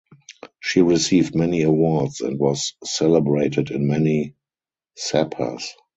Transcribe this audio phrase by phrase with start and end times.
[0.59, 4.33] She received many awards and was celebrated in many
[4.97, 5.63] sabhas.